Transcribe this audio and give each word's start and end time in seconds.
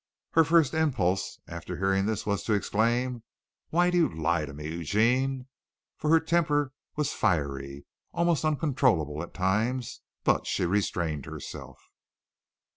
Her 0.31 0.43
first 0.43 0.73
impulse 0.73 1.37
after 1.47 1.77
hearing 1.77 2.07
this 2.07 2.25
was 2.25 2.41
to 2.45 2.53
exclaim, 2.55 3.21
"Why 3.69 3.91
do 3.91 3.99
you 3.99 4.09
lie 4.09 4.47
to 4.47 4.53
me, 4.55 4.67
Eugene?" 4.77 5.45
for 5.95 6.09
her 6.09 6.19
temper 6.19 6.73
was 6.95 7.13
fiery, 7.13 7.85
almost 8.11 8.43
uncontrollable 8.43 9.21
at 9.21 9.35
times; 9.35 10.01
but 10.23 10.47
she 10.47 10.65
restrained 10.65 11.27
herself. 11.27 11.77